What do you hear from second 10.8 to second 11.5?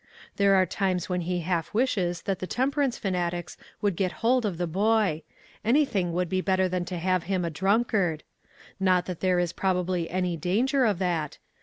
of that.